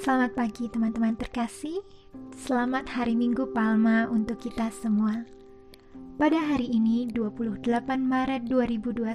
Selamat 0.00 0.32
pagi 0.32 0.72
teman-teman 0.72 1.12
terkasih. 1.20 1.84
Selamat 2.32 2.88
hari 2.88 3.12
Minggu 3.12 3.52
Palma 3.52 4.08
untuk 4.08 4.40
kita 4.40 4.72
semua. 4.72 5.28
Pada 6.16 6.40
hari 6.40 6.72
ini 6.72 7.04
28 7.12 7.60
Maret 8.00 8.48
2021, 8.48 9.12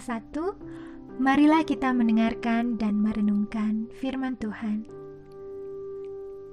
marilah 1.17 1.65
kita 1.65 1.89
mendengarkan 1.89 2.77
dan 2.77 3.01
merenungkan 3.01 3.89
firman 3.97 4.37
Tuhan. 4.37 4.85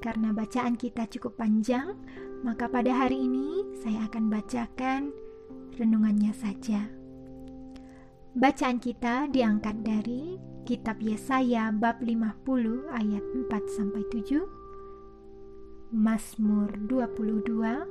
Karena 0.01 0.33
bacaan 0.33 0.81
kita 0.81 1.05
cukup 1.13 1.37
panjang, 1.37 1.93
maka 2.41 2.65
pada 2.73 2.97
hari 2.97 3.29
ini 3.29 3.77
saya 3.85 4.09
akan 4.09 4.33
bacakan 4.33 5.13
renungannya 5.77 6.33
saja. 6.33 7.04
Bacaan 8.35 8.83
kita 8.83 9.31
diangkat 9.31 9.87
dari 9.87 10.35
Kitab 10.67 10.99
Yesaya 10.99 11.71
bab 11.71 12.03
50 12.03 12.35
ayat 12.91 13.23
4 13.23 13.47
sampai 13.79 14.03
7. 14.11 14.43
Mazmur 15.95 16.67
22. 16.91 17.87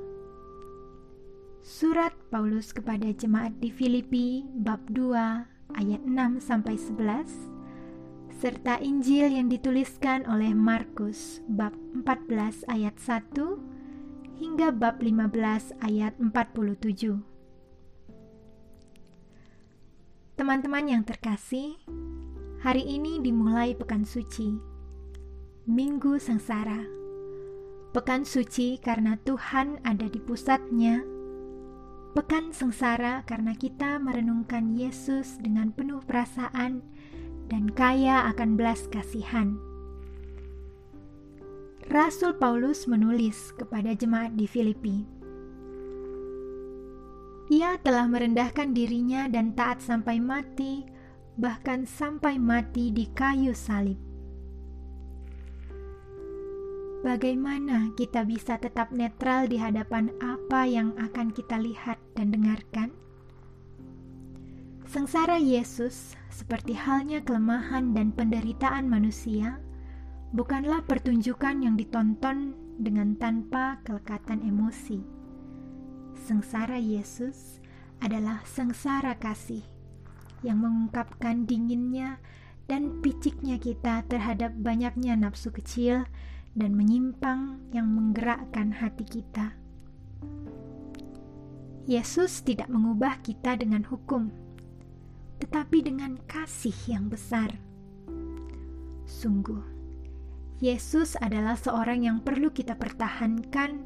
Surat 1.64 2.12
Paulus 2.28 2.76
kepada 2.76 3.08
jemaat 3.16 3.56
di 3.56 3.72
Filipi 3.72 4.44
bab 4.44 4.84
2 4.92 5.80
ayat 5.80 6.04
6 6.04 6.44
sampai 6.44 6.76
11 6.76 8.36
serta 8.36 8.76
Injil 8.84 9.32
yang 9.32 9.48
dituliskan 9.48 10.28
oleh 10.28 10.52
Markus 10.52 11.40
bab 11.48 11.72
14 11.96 12.68
ayat 12.68 13.00
1 13.00 13.32
hingga 14.44 14.76
bab 14.76 15.00
15 15.00 15.72
ayat 15.80 16.12
47. 16.20 17.33
Teman-teman 20.34 20.90
yang 20.90 21.06
terkasih, 21.06 21.78
hari 22.58 22.82
ini 22.82 23.22
dimulai 23.22 23.70
Pekan 23.70 24.02
Suci, 24.02 24.50
Minggu 25.70 26.18
Sengsara. 26.18 26.82
Pekan 27.94 28.26
Suci 28.26 28.82
karena 28.82 29.14
Tuhan 29.22 29.78
ada 29.86 30.10
di 30.10 30.18
pusatnya. 30.18 31.06
Pekan 32.18 32.50
Sengsara 32.50 33.22
karena 33.30 33.54
kita 33.54 34.02
merenungkan 34.02 34.74
Yesus 34.74 35.38
dengan 35.38 35.70
penuh 35.70 36.02
perasaan 36.02 36.82
dan 37.46 37.70
kaya 37.70 38.26
akan 38.34 38.58
belas 38.58 38.90
kasihan. 38.90 39.54
Rasul 41.94 42.34
Paulus 42.42 42.90
menulis 42.90 43.54
kepada 43.54 43.94
jemaat 43.94 44.34
di 44.34 44.50
Filipi, 44.50 45.06
ia 47.52 47.76
telah 47.84 48.08
merendahkan 48.08 48.72
dirinya 48.72 49.28
dan 49.28 49.52
taat 49.52 49.84
sampai 49.84 50.16
mati, 50.16 50.80
bahkan 51.36 51.84
sampai 51.84 52.40
mati 52.40 52.88
di 52.88 53.04
kayu 53.12 53.52
salib. 53.52 54.00
Bagaimana 57.04 57.92
kita 58.00 58.24
bisa 58.24 58.56
tetap 58.56 58.88
netral 58.88 59.44
di 59.44 59.60
hadapan 59.60 60.08
apa 60.24 60.64
yang 60.64 60.96
akan 60.96 61.36
kita 61.36 61.60
lihat 61.60 62.00
dan 62.16 62.32
dengarkan? 62.32 62.96
Sengsara 64.88 65.36
Yesus, 65.36 66.16
seperti 66.32 66.72
halnya 66.72 67.20
kelemahan 67.20 67.92
dan 67.92 68.08
penderitaan 68.08 68.88
manusia, 68.88 69.60
bukanlah 70.32 70.80
pertunjukan 70.88 71.60
yang 71.60 71.76
ditonton 71.76 72.56
dengan 72.80 73.20
tanpa 73.20 73.84
kelekatan 73.84 74.40
emosi 74.40 75.13
sengsara 76.24 76.80
Yesus 76.80 77.60
adalah 78.00 78.40
sengsara 78.48 79.12
kasih 79.20 79.60
yang 80.40 80.64
mengungkapkan 80.64 81.44
dinginnya 81.44 82.16
dan 82.64 83.04
piciknya 83.04 83.60
kita 83.60 84.08
terhadap 84.08 84.56
banyaknya 84.56 85.20
nafsu 85.20 85.52
kecil 85.52 86.08
dan 86.56 86.72
menyimpang 86.72 87.60
yang 87.76 87.92
menggerakkan 87.92 88.72
hati 88.72 89.04
kita. 89.04 89.52
Yesus 91.84 92.40
tidak 92.40 92.72
mengubah 92.72 93.20
kita 93.20 93.60
dengan 93.60 93.84
hukum, 93.84 94.32
tetapi 95.44 95.84
dengan 95.84 96.16
kasih 96.24 96.72
yang 96.88 97.12
besar. 97.12 97.52
Sungguh, 99.04 99.60
Yesus 100.64 101.20
adalah 101.20 101.60
seorang 101.60 102.08
yang 102.08 102.24
perlu 102.24 102.48
kita 102.48 102.80
pertahankan, 102.80 103.76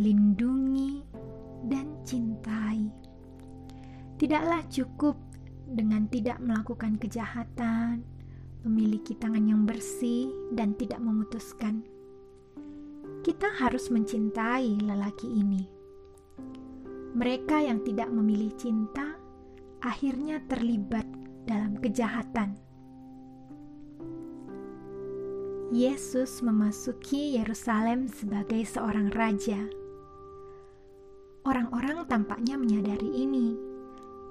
lindungi, 0.00 1.04
dan 1.66 1.98
cintai. 2.06 2.86
Tidaklah 4.18 4.62
cukup 4.70 5.18
dengan 5.68 6.06
tidak 6.10 6.38
melakukan 6.40 6.96
kejahatan, 6.98 8.02
memiliki 8.66 9.14
tangan 9.14 9.44
yang 9.46 9.62
bersih, 9.68 10.32
dan 10.54 10.74
tidak 10.78 10.98
memutuskan. 10.98 11.84
Kita 13.22 13.50
harus 13.58 13.90
mencintai 13.90 14.78
lelaki 14.82 15.28
ini. 15.28 15.68
Mereka 17.18 17.66
yang 17.66 17.82
tidak 17.82 18.08
memilih 18.08 18.54
cinta 18.54 19.16
akhirnya 19.82 20.42
terlibat 20.46 21.06
dalam 21.46 21.78
kejahatan. 21.78 22.58
Yesus 25.68 26.40
memasuki 26.40 27.36
Yerusalem 27.36 28.08
sebagai 28.08 28.64
seorang 28.64 29.12
raja 29.12 29.68
Orang-orang 31.48 32.04
tampaknya 32.12 32.60
menyadari 32.60 33.08
ini, 33.08 33.56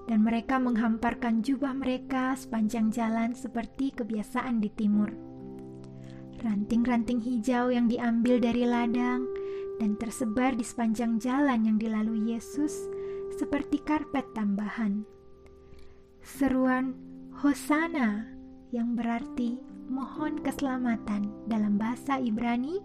dan 0.05 0.21
mereka 0.21 0.61
menghamparkan 0.61 1.41
jubah 1.41 1.73
mereka 1.73 2.37
sepanjang 2.37 2.93
jalan 2.93 3.33
seperti 3.33 3.89
kebiasaan 3.89 4.61
di 4.61 4.69
timur. 4.69 5.09
Ranting-ranting 6.45 7.17
hijau 7.17 7.73
yang 7.73 7.89
diambil 7.89 8.37
dari 8.37 8.69
ladang 8.69 9.25
dan 9.81 9.97
tersebar 9.97 10.53
di 10.53 10.61
sepanjang 10.61 11.17
jalan 11.17 11.65
yang 11.65 11.81
dilalui 11.81 12.37
Yesus 12.37 12.85
seperti 13.33 13.81
karpet 13.81 14.29
tambahan. 14.37 15.01
Seruan 16.21 16.93
Hosana 17.41 18.29
yang 18.69 18.93
berarti 18.93 19.57
mohon 19.89 20.37
keselamatan 20.45 21.33
dalam 21.49 21.81
bahasa 21.81 22.21
Ibrani 22.21 22.77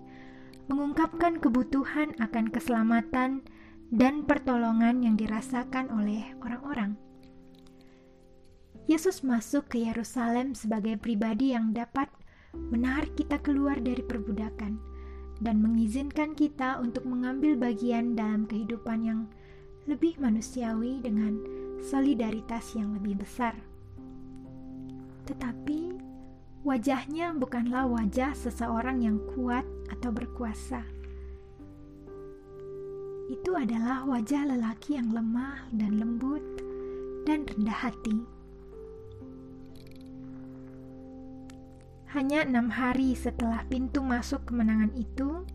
mengungkapkan 0.72 1.37
kebutuhan 1.37 2.16
akan 2.16 2.48
keselamatan 2.48 3.44
dan 3.92 4.25
pertolongan 4.25 5.04
yang 5.04 5.20
dirasakan 5.20 5.92
oleh 5.92 6.32
orang-orang. 6.41 6.97
Yesus 8.88 9.20
masuk 9.20 9.69
ke 9.69 9.84
Yerusalem 9.84 10.56
sebagai 10.56 10.97
pribadi 10.97 11.53
yang 11.53 11.76
dapat 11.76 12.08
menarik 12.56 13.12
kita 13.20 13.36
keluar 13.44 13.76
dari 13.76 14.00
perbudakan 14.00 14.80
dan 15.44 15.60
mengizinkan 15.60 16.32
kita 16.32 16.80
untuk 16.80 17.04
mengambil 17.04 17.53
bagian 17.54 18.16
dalam 18.16 18.48
kehidupan 18.48 19.04
yang 19.04 19.20
lebih 19.84 20.16
manusiawi 20.16 21.04
dengan 21.04 21.36
solidaritas 21.84 22.72
yang 22.72 22.97
lebih 22.97 23.20
besar. 23.20 23.53
Tetapi 25.28 26.00
wajahnya 26.64 27.36
bukanlah 27.36 27.84
wajah 27.92 28.32
seseorang 28.32 29.04
yang 29.04 29.20
kuat 29.36 29.69
atau 29.92 30.09
berkuasa 30.09 31.02
itu 33.32 33.56
adalah 33.56 34.04
wajah 34.04 34.44
lelaki 34.44 35.00
yang 35.00 35.09
lemah 35.09 35.65
dan 35.72 35.97
lembut 35.97 36.44
dan 37.25 37.48
rendah 37.48 37.88
hati. 37.88 38.20
Hanya 42.12 42.44
enam 42.44 42.69
hari 42.69 43.16
setelah 43.16 43.65
pintu 43.72 44.04
masuk 44.04 44.44
kemenangan 44.44 44.92
itu, 45.00 45.48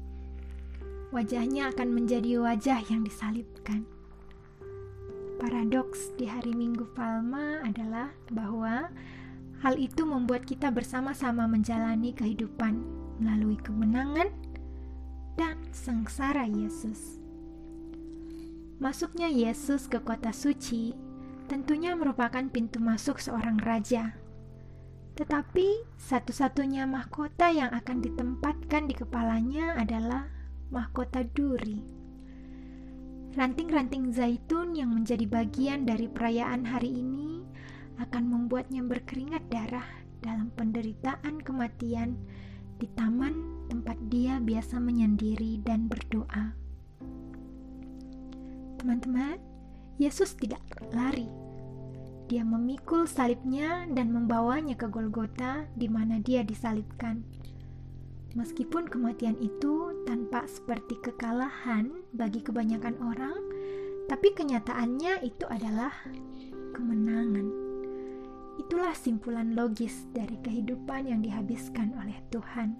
wajahnya 1.14 1.70
akan 1.70 1.94
menjadi 1.94 2.42
wajah 2.42 2.82
yang 2.90 3.06
disalibkan. 3.06 3.86
Paradoks 5.38 6.18
di 6.18 6.26
hari 6.26 6.58
Minggu 6.58 6.90
Palma 6.98 7.62
adalah 7.62 8.10
bahwa 8.34 8.90
hal 9.62 9.78
itu 9.78 10.02
membuat 10.02 10.50
kita 10.50 10.74
bersama-sama 10.74 11.46
menjalani 11.46 12.10
kehidupan 12.10 12.82
melalui 13.22 13.62
kemenangan 13.62 14.34
dan 15.38 15.62
sengsara 15.70 16.50
Yesus. 16.50 17.27
Masuknya 18.78 19.26
Yesus 19.26 19.90
ke 19.90 19.98
kota 20.06 20.30
suci 20.30 20.94
tentunya 21.50 21.98
merupakan 21.98 22.46
pintu 22.46 22.78
masuk 22.78 23.18
seorang 23.18 23.58
raja. 23.58 24.14
Tetapi 25.18 25.98
satu-satunya 25.98 26.86
mahkota 26.86 27.50
yang 27.50 27.74
akan 27.74 28.06
ditempatkan 28.06 28.86
di 28.86 28.94
kepalanya 28.94 29.74
adalah 29.82 30.30
mahkota 30.70 31.26
duri. 31.26 31.82
Ranting-ranting 33.34 34.14
zaitun 34.14 34.78
yang 34.78 34.94
menjadi 34.94 35.26
bagian 35.26 35.90
dari 35.90 36.06
perayaan 36.06 36.62
hari 36.70 37.02
ini 37.02 37.42
akan 37.98 38.30
membuatnya 38.30 38.86
berkeringat 38.86 39.42
darah 39.50 39.90
dalam 40.22 40.54
penderitaan 40.54 41.42
kematian 41.42 42.14
di 42.78 42.86
taman 42.94 43.66
tempat 43.74 43.98
dia 44.14 44.38
biasa 44.38 44.78
menyendiri 44.78 45.66
dan 45.66 45.90
berdoa. 45.90 46.67
Teman-teman, 48.78 49.42
Yesus 49.98 50.38
tidak 50.38 50.62
lari. 50.94 51.26
Dia 52.30 52.46
memikul 52.46 53.10
salibnya 53.10 53.90
dan 53.90 54.14
membawanya 54.14 54.78
ke 54.78 54.86
Golgota 54.86 55.66
di 55.74 55.90
mana 55.90 56.22
dia 56.22 56.46
disalibkan. 56.46 57.26
Meskipun 58.38 58.86
kematian 58.86 59.34
itu 59.42 60.06
tanpa 60.06 60.46
seperti 60.46 61.00
kekalahan 61.02 61.90
bagi 62.14 62.46
kebanyakan 62.46 62.94
orang, 63.02 63.40
tapi 64.06 64.30
kenyataannya 64.38 65.26
itu 65.26 65.50
adalah 65.50 65.90
kemenangan. 66.78 67.50
Itulah 68.62 68.94
simpulan 68.94 69.58
logis 69.58 70.06
dari 70.14 70.38
kehidupan 70.46 71.10
yang 71.10 71.26
dihabiskan 71.26 71.98
oleh 71.98 72.22
Tuhan. 72.30 72.78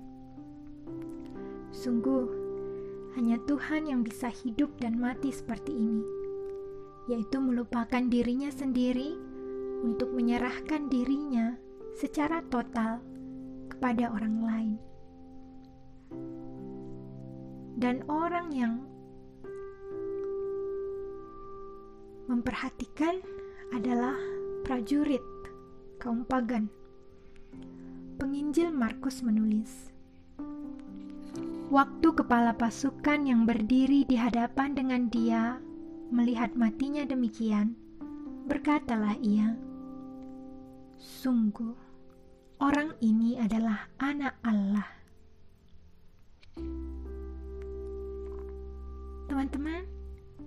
Sungguh, 1.74 2.47
hanya 3.18 3.42
Tuhan 3.50 3.90
yang 3.90 4.06
bisa 4.06 4.30
hidup 4.30 4.78
dan 4.78 5.02
mati 5.02 5.34
seperti 5.34 5.74
ini, 5.74 6.06
yaitu 7.10 7.42
melupakan 7.42 8.06
dirinya 8.06 8.54
sendiri 8.54 9.18
untuk 9.82 10.14
menyerahkan 10.14 10.86
dirinya 10.86 11.58
secara 11.98 12.46
total 12.46 13.02
kepada 13.74 14.14
orang 14.14 14.38
lain 14.46 14.76
dan 17.78 18.02
orang 18.10 18.50
yang 18.50 18.82
memperhatikan 22.26 23.22
adalah 23.70 24.18
prajurit 24.66 25.22
kaum 26.02 26.26
pagan. 26.26 26.74
Penginjil 28.18 28.74
Markus 28.74 29.22
menulis, 29.22 29.94
Waktu 31.68 32.16
kepala 32.16 32.56
pasukan 32.56 33.28
yang 33.28 33.44
berdiri 33.44 34.08
di 34.08 34.16
hadapan 34.16 34.72
dengan 34.72 35.12
dia 35.12 35.60
melihat 36.16 36.56
matinya 36.56 37.04
demikian, 37.04 37.76
berkatalah 38.48 39.20
ia, 39.20 39.52
Sungguh, 40.96 41.76
orang 42.64 42.96
ini 43.04 43.36
adalah 43.36 43.92
anak 44.00 44.40
Allah. 44.48 44.88
Teman-teman, 49.28 49.84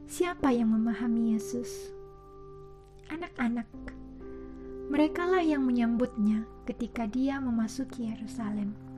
siapa 0.08 0.48
yang 0.56 0.72
memahami 0.72 1.36
Yesus? 1.36 1.92
Anak-anak. 3.12 3.68
Merekalah 4.88 5.44
yang 5.44 5.68
menyambutnya 5.68 6.48
ketika 6.64 7.04
dia 7.04 7.36
memasuki 7.44 8.08
Yerusalem. 8.08 8.89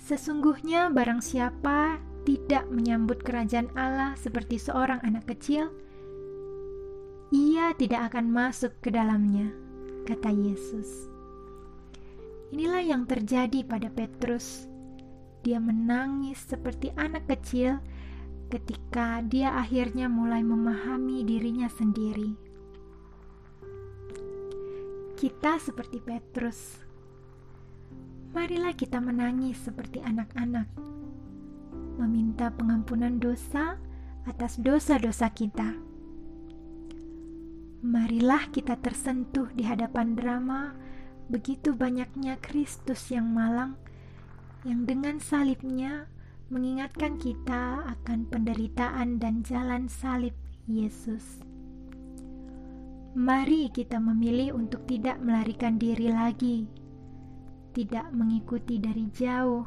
Sesungguhnya 0.00 0.88
barang 0.88 1.20
siapa 1.20 2.00
tidak 2.24 2.68
menyambut 2.72 3.20
kerajaan 3.20 3.68
Allah 3.76 4.16
seperti 4.16 4.56
seorang 4.56 5.00
anak 5.04 5.28
kecil, 5.28 5.68
ia 7.30 7.70
tidak 7.78 8.10
akan 8.10 8.32
masuk 8.32 8.74
ke 8.82 8.90
dalamnya, 8.90 9.52
kata 10.08 10.32
Yesus. 10.34 11.06
Inilah 12.50 12.82
yang 12.82 13.06
terjadi 13.06 13.62
pada 13.62 13.86
Petrus. 13.94 14.66
Dia 15.46 15.62
menangis 15.62 16.42
seperti 16.42 16.90
anak 16.98 17.30
kecil 17.30 17.78
ketika 18.50 19.22
dia 19.22 19.54
akhirnya 19.54 20.10
mulai 20.10 20.42
memahami 20.42 21.22
dirinya 21.22 21.70
sendiri. 21.70 22.34
Kita 25.14 25.62
seperti 25.62 26.02
Petrus. 26.02 26.89
Marilah 28.30 28.70
kita 28.78 29.02
menangis 29.02 29.58
seperti 29.58 29.98
anak-anak, 30.06 30.70
meminta 31.98 32.54
pengampunan 32.54 33.18
dosa 33.18 33.74
atas 34.22 34.54
dosa-dosa 34.62 35.26
kita. 35.34 35.74
Marilah 37.82 38.46
kita 38.54 38.78
tersentuh 38.78 39.50
di 39.50 39.66
hadapan 39.66 40.14
drama 40.14 40.78
begitu 41.26 41.74
banyaknya 41.74 42.38
Kristus 42.38 43.10
yang 43.10 43.26
malang, 43.34 43.74
yang 44.62 44.86
dengan 44.86 45.18
salibnya 45.18 46.06
mengingatkan 46.54 47.18
kita 47.18 47.82
akan 47.98 48.30
penderitaan 48.30 49.18
dan 49.18 49.42
jalan 49.42 49.90
salib 49.90 50.34
Yesus. 50.70 51.42
Mari 53.10 53.74
kita 53.74 53.98
memilih 53.98 54.54
untuk 54.54 54.86
tidak 54.86 55.18
melarikan 55.18 55.82
diri 55.82 56.14
lagi, 56.14 56.70
tidak 57.70 58.10
mengikuti 58.10 58.82
dari 58.82 59.06
jauh, 59.14 59.66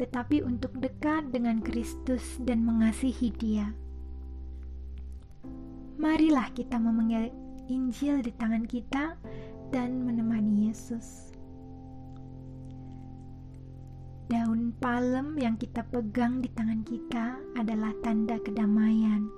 tetapi 0.00 0.42
untuk 0.42 0.76
dekat 0.80 1.28
dengan 1.30 1.60
Kristus 1.60 2.40
dan 2.42 2.64
mengasihi 2.64 3.28
Dia. 3.36 3.70
Marilah 6.00 6.50
kita 6.56 6.80
memegang 6.80 7.30
Injil 7.70 8.24
di 8.26 8.32
tangan 8.34 8.66
kita 8.66 9.14
dan 9.70 10.02
menemani 10.02 10.68
Yesus. 10.68 11.30
Daun 14.32 14.72
palem 14.80 15.36
yang 15.36 15.60
kita 15.60 15.84
pegang 15.92 16.40
di 16.40 16.48
tangan 16.56 16.80
kita 16.88 17.36
adalah 17.52 17.92
tanda 18.00 18.40
kedamaian, 18.40 19.28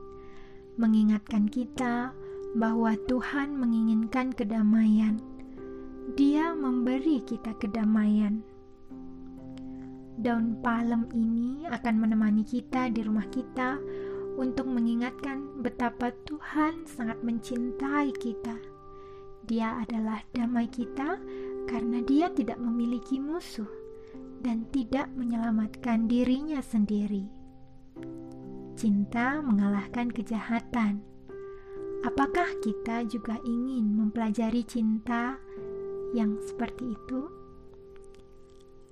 mengingatkan 0.79 1.51
kita 1.51 2.15
bahwa 2.55 2.95
Tuhan 3.11 3.59
menginginkan 3.59 4.31
kedamaian. 4.31 5.34
Dia 6.13 6.53
memberi 6.53 7.25
kita 7.25 7.57
kedamaian. 7.57 8.45
Daun 10.21 10.61
palem 10.61 11.09
ini 11.17 11.65
akan 11.65 11.95
menemani 11.97 12.45
kita 12.45 12.93
di 12.93 13.01
rumah 13.01 13.25
kita 13.33 13.81
untuk 14.37 14.69
mengingatkan 14.69 15.65
betapa 15.65 16.13
Tuhan 16.29 16.85
sangat 16.85 17.25
mencintai 17.25 18.13
kita. 18.21 18.53
Dia 19.49 19.81
adalah 19.81 20.21
damai 20.37 20.69
kita 20.69 21.17
karena 21.65 22.05
Dia 22.05 22.29
tidak 22.37 22.61
memiliki 22.61 23.17
musuh 23.17 23.69
dan 24.45 24.69
tidak 24.77 25.09
menyelamatkan 25.17 26.05
dirinya 26.05 26.61
sendiri. 26.61 27.25
Cinta 28.77 29.41
mengalahkan 29.41 30.13
kejahatan. 30.13 31.01
Apakah 32.05 32.61
kita 32.61 33.09
juga 33.09 33.41
ingin 33.49 33.97
mempelajari 33.97 34.61
cinta 34.69 35.41
yang 36.15 36.39
seperti 36.47 36.95
itu? 36.95 37.27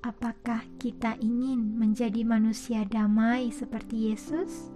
Apakah 0.02 0.66
kita 0.82 1.14
ingin 1.22 1.78
menjadi 1.78 2.26
manusia 2.26 2.82
damai 2.82 3.54
seperti 3.54 4.10
Yesus? 4.10 4.74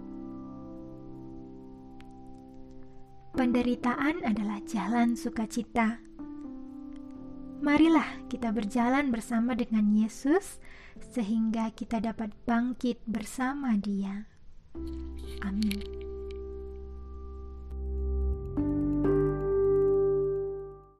Penderitaan 3.35 4.23
adalah 4.23 4.63
jalan 4.65 5.13
sukacita 5.13 6.07
Marilah 7.57 8.29
kita 8.29 8.53
berjalan 8.53 9.09
bersama 9.09 9.57
dengan 9.57 9.89
Yesus, 9.89 10.61
sehingga 11.09 11.73
kita 11.73 11.97
dapat 11.97 12.29
bangkit 12.45 13.01
bersama 13.09 13.73
Dia. 13.81 14.29
Amin. 15.41 15.96